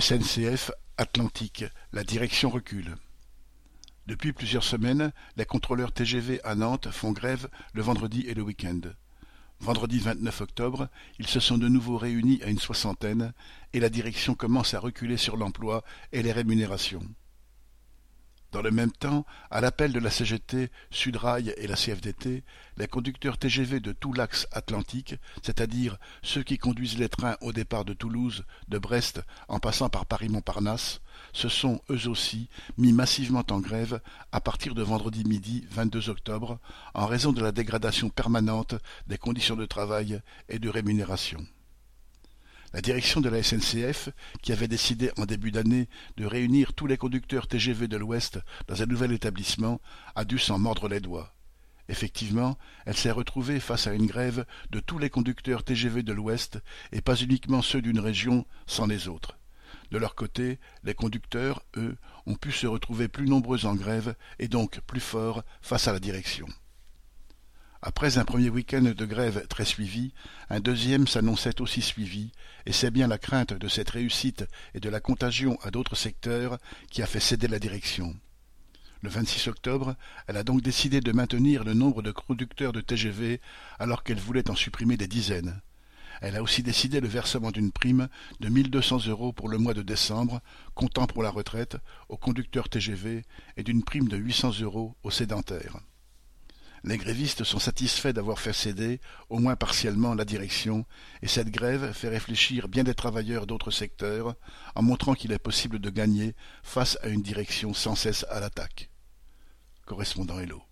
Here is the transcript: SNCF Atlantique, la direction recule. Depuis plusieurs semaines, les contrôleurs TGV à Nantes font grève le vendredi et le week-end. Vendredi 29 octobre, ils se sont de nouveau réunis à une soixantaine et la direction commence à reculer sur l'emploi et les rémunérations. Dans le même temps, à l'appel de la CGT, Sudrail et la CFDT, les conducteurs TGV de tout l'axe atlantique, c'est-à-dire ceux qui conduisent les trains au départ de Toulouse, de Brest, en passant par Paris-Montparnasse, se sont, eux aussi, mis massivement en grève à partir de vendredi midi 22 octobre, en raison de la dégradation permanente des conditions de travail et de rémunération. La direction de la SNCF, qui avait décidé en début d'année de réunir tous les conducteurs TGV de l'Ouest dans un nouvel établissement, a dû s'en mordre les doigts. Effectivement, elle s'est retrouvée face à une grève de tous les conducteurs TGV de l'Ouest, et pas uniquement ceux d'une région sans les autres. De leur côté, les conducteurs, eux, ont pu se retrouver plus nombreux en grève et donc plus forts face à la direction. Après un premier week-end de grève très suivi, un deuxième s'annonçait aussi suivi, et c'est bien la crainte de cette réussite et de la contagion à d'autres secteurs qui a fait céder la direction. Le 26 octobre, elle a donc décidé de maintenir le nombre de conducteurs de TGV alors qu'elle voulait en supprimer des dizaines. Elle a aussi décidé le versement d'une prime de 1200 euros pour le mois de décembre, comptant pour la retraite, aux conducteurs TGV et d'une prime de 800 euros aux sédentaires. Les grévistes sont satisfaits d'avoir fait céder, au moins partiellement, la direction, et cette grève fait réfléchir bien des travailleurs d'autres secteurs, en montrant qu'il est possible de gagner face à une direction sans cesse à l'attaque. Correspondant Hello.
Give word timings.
SNCF 0.00 0.70
Atlantique, 0.96 1.64
la 1.92 2.04
direction 2.04 2.50
recule. 2.50 2.94
Depuis 4.06 4.32
plusieurs 4.32 4.62
semaines, 4.62 5.12
les 5.36 5.44
contrôleurs 5.44 5.90
TGV 5.90 6.40
à 6.44 6.54
Nantes 6.54 6.88
font 6.92 7.10
grève 7.10 7.48
le 7.74 7.82
vendredi 7.82 8.24
et 8.28 8.34
le 8.34 8.42
week-end. 8.42 8.80
Vendredi 9.58 9.98
29 9.98 10.40
octobre, 10.40 10.88
ils 11.18 11.26
se 11.26 11.40
sont 11.40 11.58
de 11.58 11.66
nouveau 11.66 11.96
réunis 11.96 12.40
à 12.44 12.46
une 12.46 12.60
soixantaine 12.60 13.32
et 13.72 13.80
la 13.80 13.88
direction 13.88 14.36
commence 14.36 14.72
à 14.72 14.78
reculer 14.78 15.16
sur 15.16 15.36
l'emploi 15.36 15.82
et 16.12 16.22
les 16.22 16.30
rémunérations. 16.30 17.02
Dans 18.50 18.62
le 18.62 18.70
même 18.70 18.92
temps, 18.92 19.26
à 19.50 19.60
l'appel 19.60 19.92
de 19.92 19.98
la 19.98 20.10
CGT, 20.10 20.70
Sudrail 20.90 21.52
et 21.58 21.66
la 21.66 21.74
CFDT, 21.76 22.44
les 22.78 22.86
conducteurs 22.86 23.36
TGV 23.36 23.78
de 23.80 23.92
tout 23.92 24.14
l'axe 24.14 24.46
atlantique, 24.52 25.16
c'est-à-dire 25.42 25.98
ceux 26.22 26.42
qui 26.42 26.56
conduisent 26.56 26.98
les 26.98 27.10
trains 27.10 27.36
au 27.42 27.52
départ 27.52 27.84
de 27.84 27.92
Toulouse, 27.92 28.44
de 28.68 28.78
Brest, 28.78 29.20
en 29.48 29.58
passant 29.58 29.90
par 29.90 30.06
Paris-Montparnasse, 30.06 31.02
se 31.34 31.50
sont, 31.50 31.82
eux 31.90 32.08
aussi, 32.08 32.48
mis 32.78 32.94
massivement 32.94 33.44
en 33.50 33.60
grève 33.60 34.00
à 34.32 34.40
partir 34.40 34.74
de 34.74 34.82
vendredi 34.82 35.24
midi 35.24 35.66
22 35.70 36.08
octobre, 36.08 36.58
en 36.94 37.06
raison 37.06 37.32
de 37.32 37.42
la 37.42 37.52
dégradation 37.52 38.08
permanente 38.08 38.76
des 39.08 39.18
conditions 39.18 39.56
de 39.56 39.66
travail 39.66 40.22
et 40.48 40.58
de 40.58 40.70
rémunération. 40.70 41.46
La 42.74 42.82
direction 42.82 43.22
de 43.22 43.30
la 43.30 43.42
SNCF, 43.42 44.10
qui 44.42 44.52
avait 44.52 44.68
décidé 44.68 45.10
en 45.16 45.24
début 45.24 45.50
d'année 45.50 45.88
de 46.18 46.26
réunir 46.26 46.74
tous 46.74 46.86
les 46.86 46.98
conducteurs 46.98 47.46
TGV 47.46 47.88
de 47.88 47.96
l'Ouest 47.96 48.40
dans 48.66 48.82
un 48.82 48.86
nouvel 48.86 49.12
établissement, 49.12 49.80
a 50.14 50.26
dû 50.26 50.38
s'en 50.38 50.58
mordre 50.58 50.86
les 50.86 51.00
doigts. 51.00 51.34
Effectivement, 51.88 52.58
elle 52.84 52.96
s'est 52.96 53.10
retrouvée 53.10 53.58
face 53.58 53.86
à 53.86 53.94
une 53.94 54.06
grève 54.06 54.44
de 54.70 54.80
tous 54.80 54.98
les 54.98 55.08
conducteurs 55.08 55.64
TGV 55.64 56.02
de 56.02 56.12
l'Ouest, 56.12 56.58
et 56.92 57.00
pas 57.00 57.16
uniquement 57.16 57.62
ceux 57.62 57.80
d'une 57.80 58.00
région 58.00 58.44
sans 58.66 58.86
les 58.86 59.08
autres. 59.08 59.38
De 59.90 59.96
leur 59.96 60.14
côté, 60.14 60.58
les 60.84 60.92
conducteurs, 60.92 61.62
eux, 61.76 61.96
ont 62.26 62.34
pu 62.34 62.52
se 62.52 62.66
retrouver 62.66 63.08
plus 63.08 63.26
nombreux 63.26 63.64
en 63.64 63.74
grève 63.74 64.14
et 64.38 64.48
donc 64.48 64.80
plus 64.80 65.00
forts 65.00 65.42
face 65.62 65.88
à 65.88 65.94
la 65.94 66.00
direction. 66.00 66.46
Après 67.80 68.18
un 68.18 68.24
premier 68.24 68.50
week-end 68.50 68.82
de 68.82 69.06
grève 69.06 69.46
très 69.46 69.64
suivi, 69.64 70.12
un 70.50 70.58
deuxième 70.58 71.06
s'annonçait 71.06 71.60
aussi 71.60 71.80
suivi, 71.80 72.32
et 72.66 72.72
c'est 72.72 72.90
bien 72.90 73.06
la 73.06 73.18
crainte 73.18 73.52
de 73.52 73.68
cette 73.68 73.90
réussite 73.90 74.44
et 74.74 74.80
de 74.80 74.88
la 74.88 74.98
contagion 74.98 75.60
à 75.62 75.70
d'autres 75.70 75.94
secteurs 75.94 76.58
qui 76.90 77.02
a 77.02 77.06
fait 77.06 77.20
céder 77.20 77.46
la 77.46 77.60
direction. 77.60 78.16
Le 79.02 79.08
26 79.08 79.46
octobre, 79.46 79.94
elle 80.26 80.36
a 80.36 80.42
donc 80.42 80.60
décidé 80.60 81.00
de 81.00 81.12
maintenir 81.12 81.62
le 81.62 81.72
nombre 81.72 82.02
de 82.02 82.10
conducteurs 82.10 82.72
de 82.72 82.80
TGV 82.80 83.40
alors 83.78 84.02
qu'elle 84.02 84.18
voulait 84.18 84.50
en 84.50 84.56
supprimer 84.56 84.96
des 84.96 85.06
dizaines. 85.06 85.60
Elle 86.20 86.34
a 86.34 86.42
aussi 86.42 86.64
décidé 86.64 87.00
le 87.00 87.06
versement 87.06 87.52
d'une 87.52 87.70
prime 87.70 88.08
de 88.40 88.48
1200 88.48 89.06
euros 89.06 89.32
pour 89.32 89.48
le 89.48 89.58
mois 89.58 89.74
de 89.74 89.82
décembre, 89.82 90.40
comptant 90.74 91.06
pour 91.06 91.22
la 91.22 91.30
retraite, 91.30 91.76
aux 92.08 92.16
conducteurs 92.16 92.68
TGV 92.68 93.24
et 93.56 93.62
d'une 93.62 93.84
prime 93.84 94.08
de 94.08 94.16
800 94.16 94.62
euros 94.62 94.96
aux 95.04 95.12
sédentaires. 95.12 95.78
Les 96.84 96.96
grévistes 96.96 97.44
sont 97.44 97.58
satisfaits 97.58 98.12
d'avoir 98.12 98.38
fait 98.38 98.52
céder, 98.52 99.00
au 99.28 99.38
moins 99.38 99.56
partiellement, 99.56 100.14
la 100.14 100.24
direction, 100.24 100.84
et 101.22 101.28
cette 101.28 101.50
grève 101.50 101.92
fait 101.92 102.08
réfléchir 102.08 102.68
bien 102.68 102.84
des 102.84 102.94
travailleurs 102.94 103.46
d'autres 103.46 103.70
secteurs, 103.70 104.34
en 104.74 104.82
montrant 104.82 105.14
qu'il 105.14 105.32
est 105.32 105.38
possible 105.38 105.78
de 105.78 105.90
gagner 105.90 106.34
face 106.62 106.98
à 107.02 107.08
une 107.08 107.22
direction 107.22 107.74
sans 107.74 107.94
cesse 107.94 108.24
à 108.30 108.40
l'attaque. 108.40 108.90
Correspondant 109.86 110.38
Hello. 110.38 110.67